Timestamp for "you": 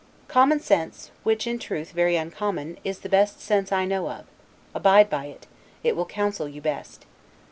6.49-6.59